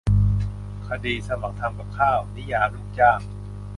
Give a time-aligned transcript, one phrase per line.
[0.87, 3.19] คดีสมัครทำกับข้าว-นิยาม "ลูกจ้าง"